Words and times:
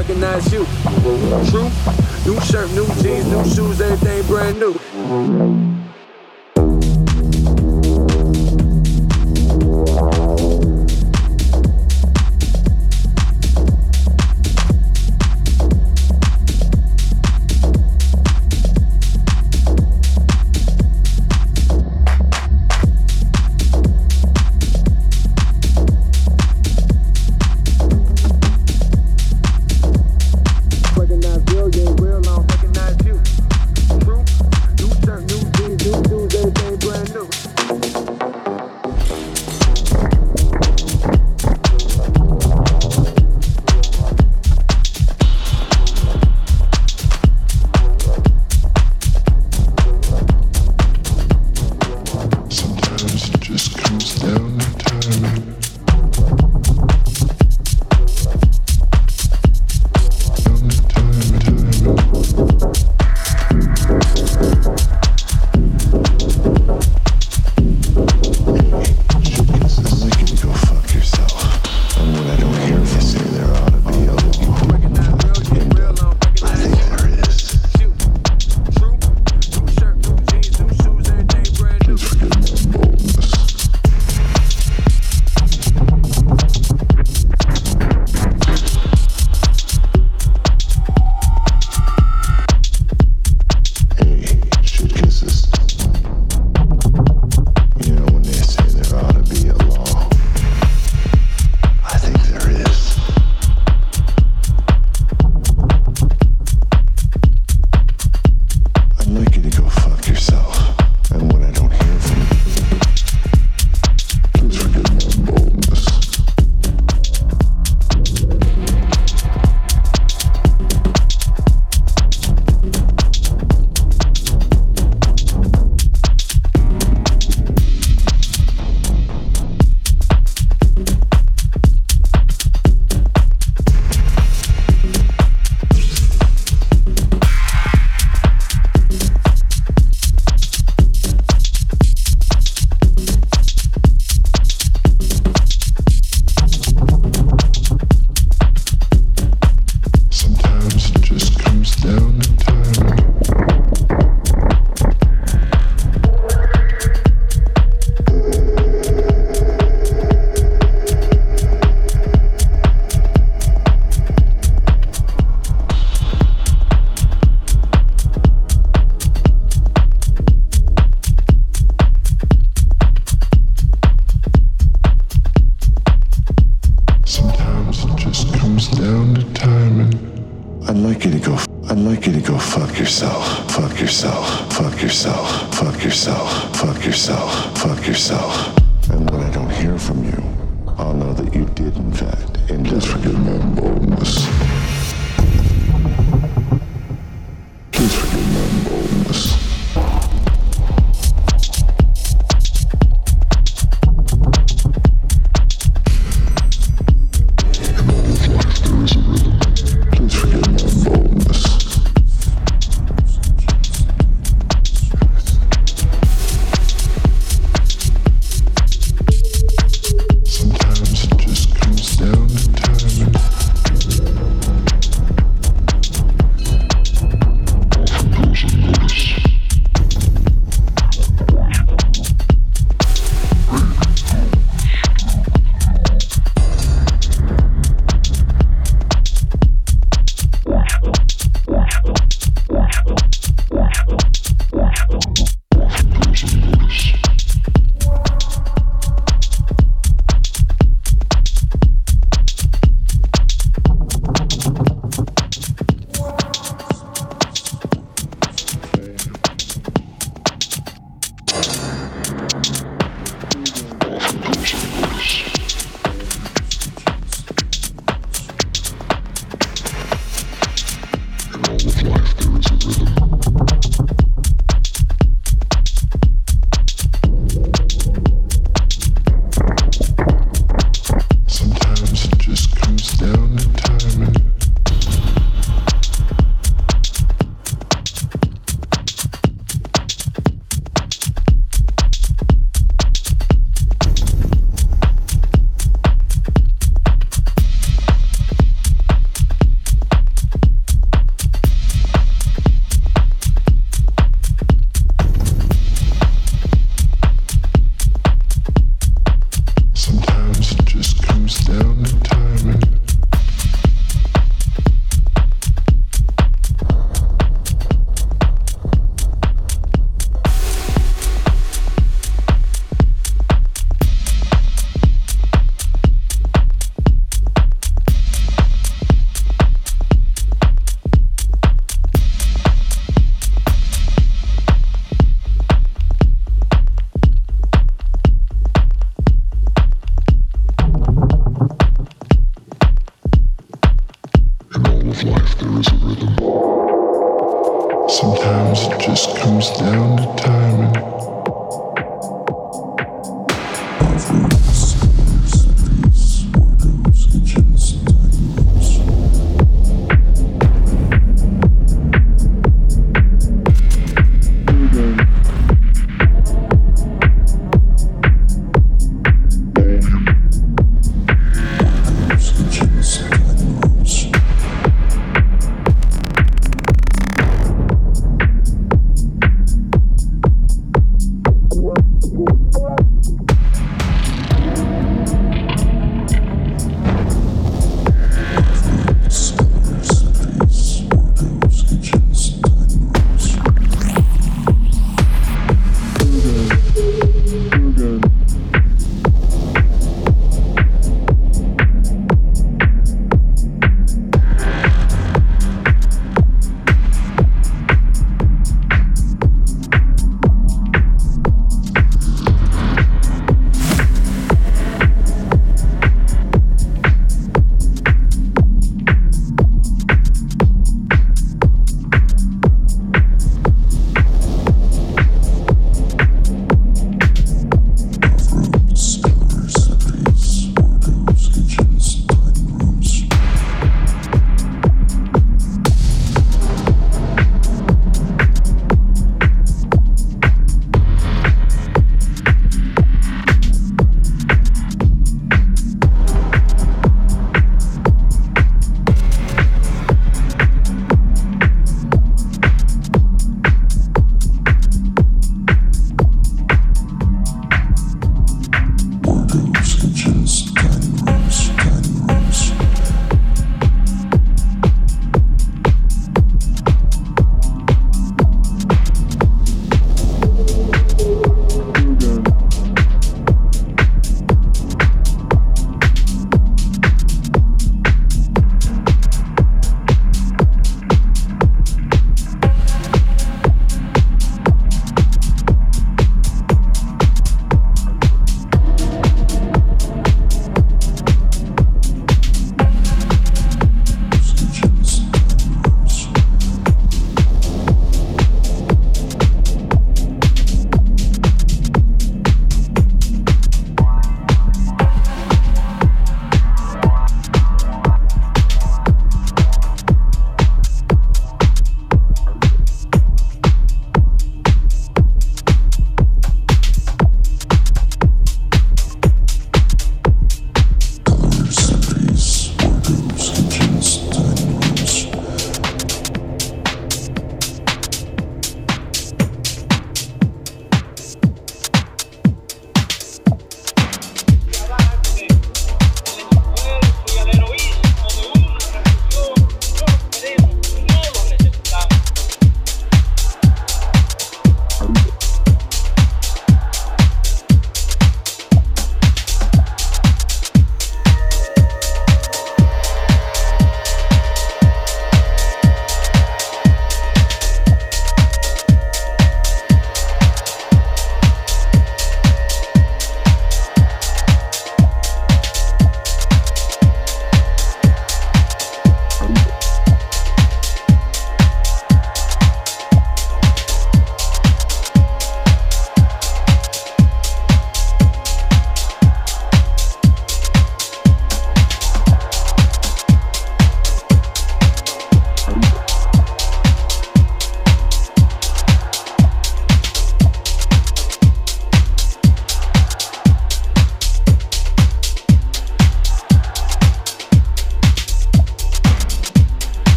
recognize 0.00 0.50
you. 0.50 0.64
True? 1.50 1.68
New 2.24 2.40
shirt, 2.40 2.70
new 2.70 2.86
jeans, 3.02 3.26
new 3.26 3.44
shoes, 3.54 3.80
everything 3.82 4.26
brand 4.26 4.58
new. 4.58 5.79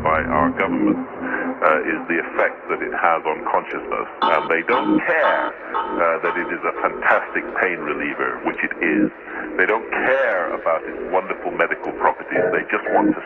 by 0.00 0.24
our 0.24 0.48
government 0.56 1.04
uh, 1.62 1.92
is 1.92 2.00
the 2.08 2.18
effect 2.18 2.58
that 2.72 2.80
it 2.82 2.94
has 2.96 3.20
on 3.28 3.38
consciousness. 3.46 4.08
And 4.22 4.42
they 4.48 4.62
don't 4.66 4.98
care 5.04 5.52
uh, 5.52 6.16
that 6.24 6.34
it 6.34 6.48
is 6.50 6.62
a 6.64 6.74
fantastic 6.80 7.44
pain 7.60 7.78
reliever, 7.84 8.40
which 8.48 8.58
it 8.64 8.74
is. 8.80 9.12
They 9.60 9.66
don't 9.68 9.86
care 10.08 10.54
about 10.56 10.82
its 10.88 10.98
wonderful 11.12 11.52
medical 11.52 11.92
properties. 12.00 12.42
They 12.50 12.64
just 12.72 12.86
want 12.96 13.12
to 13.14 13.22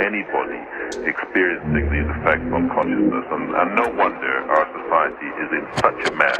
anybody 0.00 0.60
experiencing 1.08 1.88
these 1.88 2.08
effects 2.20 2.48
on 2.52 2.68
consciousness. 2.68 3.26
And, 3.32 3.54
and, 3.54 3.70
no 3.76 3.88
wonder 3.96 4.32
our 4.52 4.66
society 4.76 5.28
is 5.40 5.50
in 5.56 5.64
such 5.80 6.00
a 6.08 6.12
mess 6.14 6.38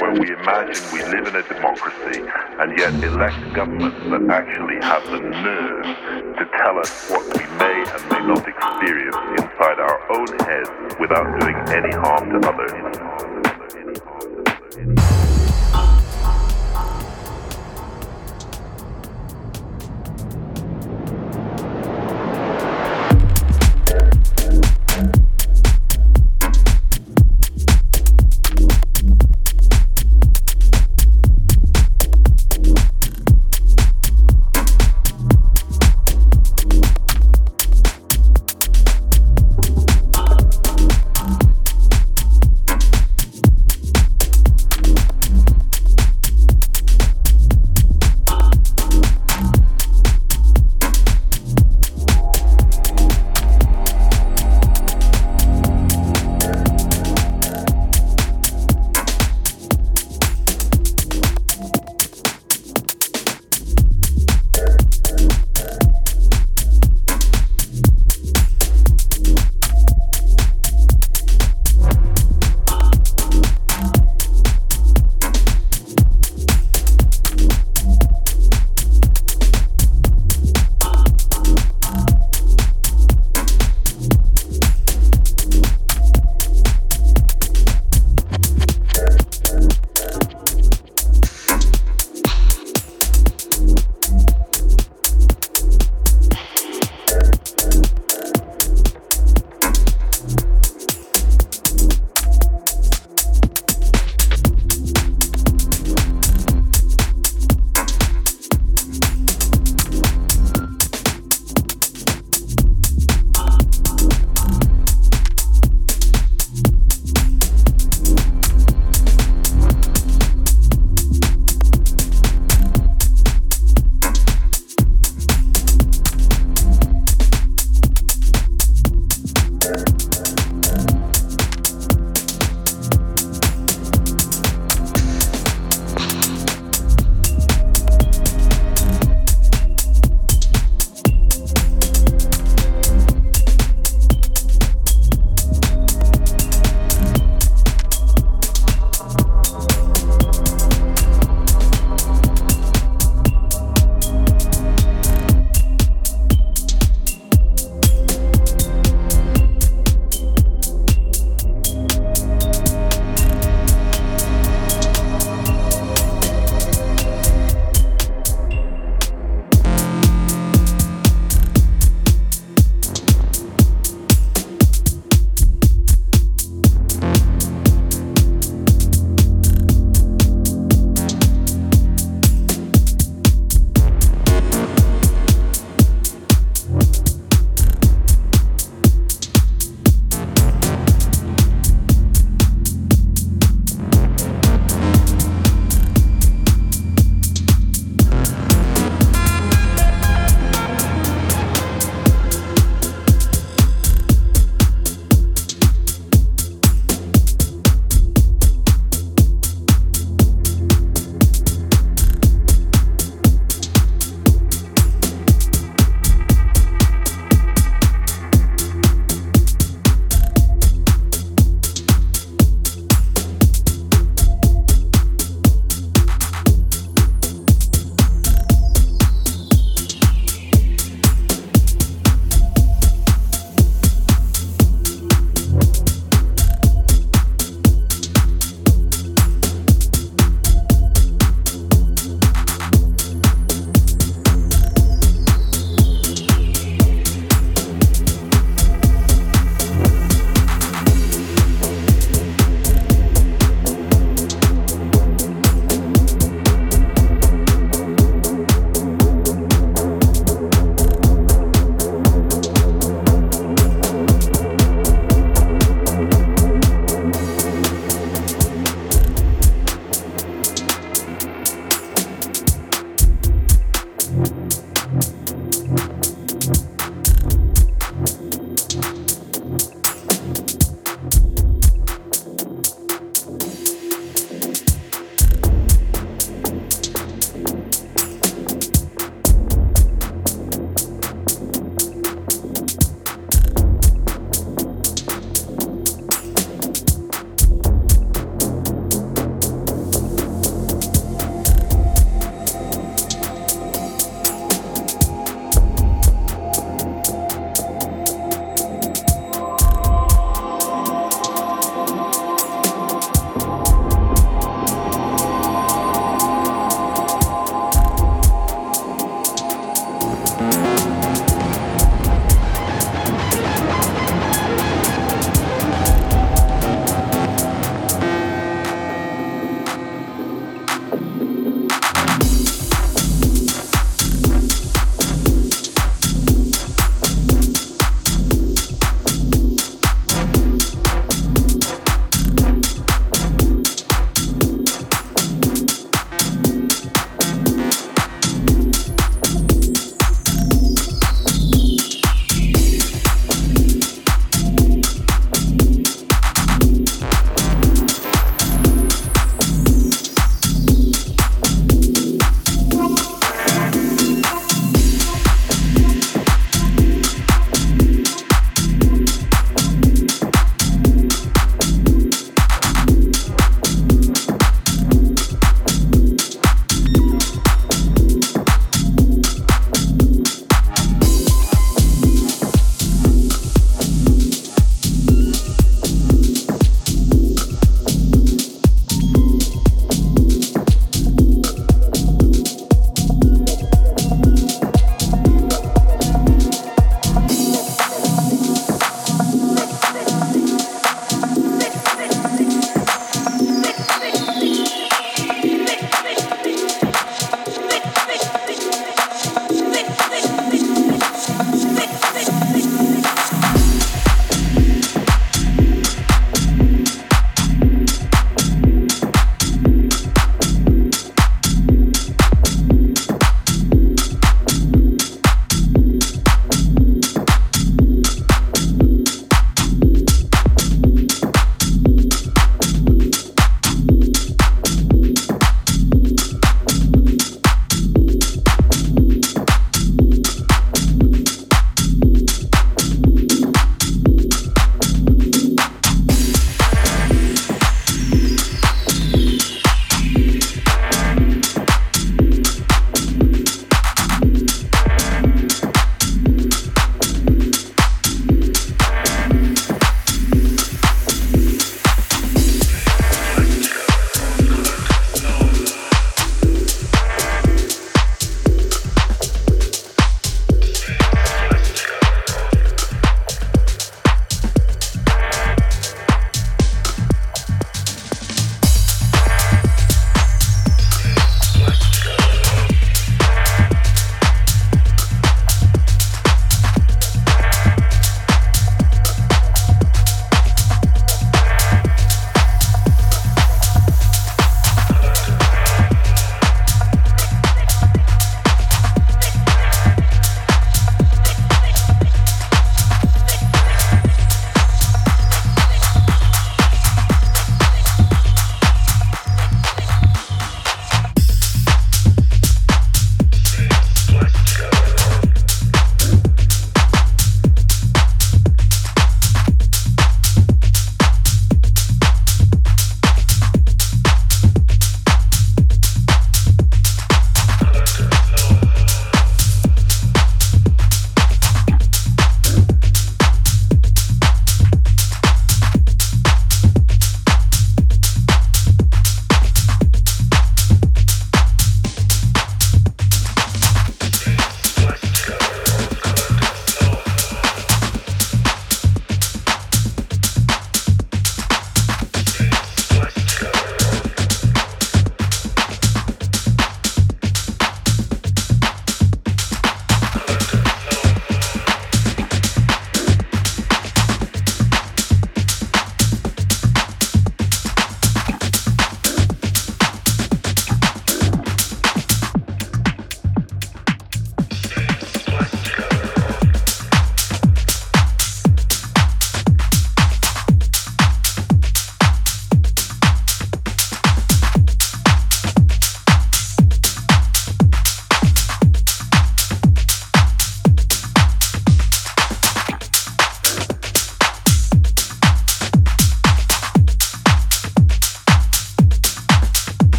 where 0.00 0.12
we 0.16 0.32
imagine 0.32 0.80
we 0.92 1.04
live 1.04 1.26
in 1.28 1.36
a 1.36 1.44
democracy 1.44 2.24
and 2.58 2.78
yet 2.78 2.92
elect 3.04 3.36
governments 3.52 3.98
that 4.08 4.24
actually 4.30 4.80
have 4.80 5.04
the 5.10 5.20
nerve 5.20 5.84
to 6.36 6.44
tell 6.56 6.78
us 6.78 7.10
what 7.10 7.24
we 7.36 7.44
may 7.58 7.84
and 7.84 8.02
may 8.08 8.22
not 8.26 8.46
experience 8.48 9.16
inside 9.36 9.78
our 9.78 10.00
own 10.12 10.28
heads 10.48 10.70
without 10.98 11.28
doing 11.40 11.56
any 11.68 11.92
harm 11.94 12.30
to 12.30 12.48
others. 12.48 13.19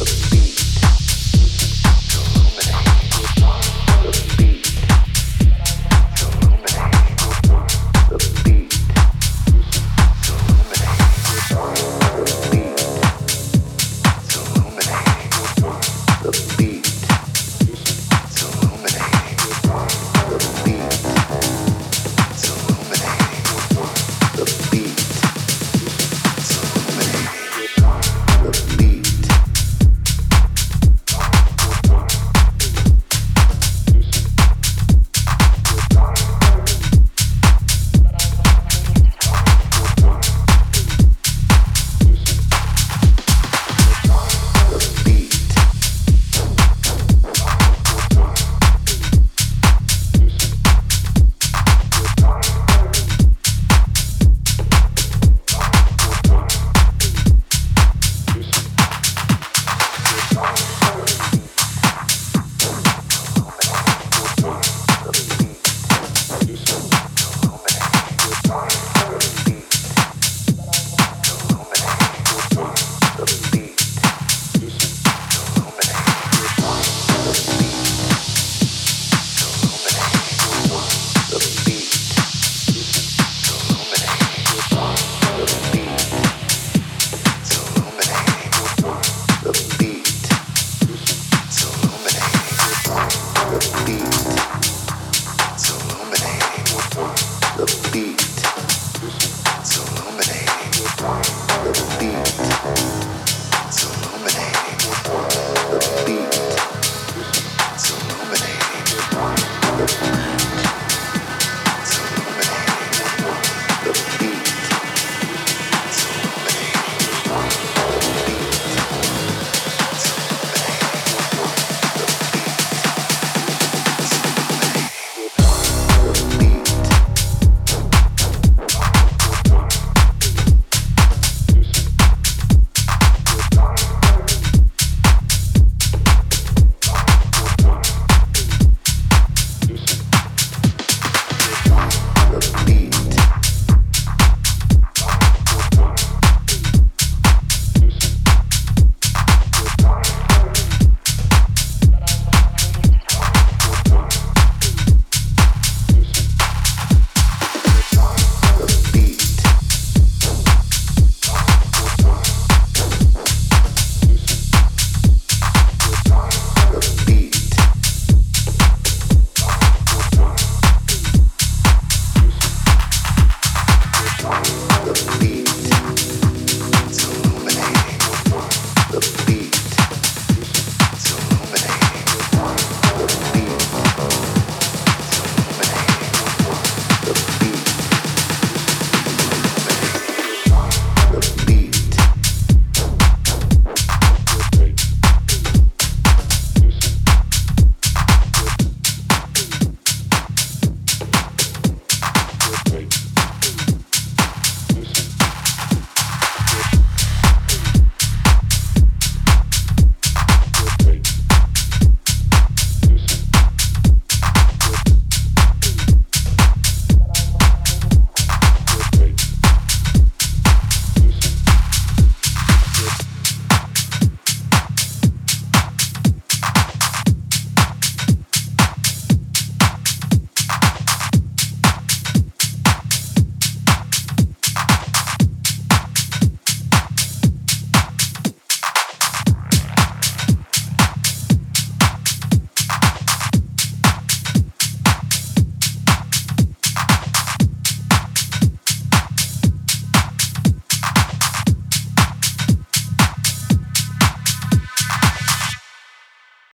the 0.00 0.39